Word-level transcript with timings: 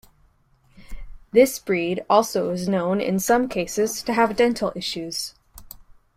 This 1.31 1.59
breed 1.59 2.03
also 2.09 2.49
is 2.49 2.67
known 2.67 2.99
in 2.99 3.19
some 3.19 3.47
cases 3.47 4.01
to 4.01 4.13
have 4.13 4.35
dental 4.35 4.73
issues. 4.75 5.35